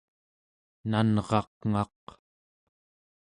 [0.89, 2.03] nanraq'ngaq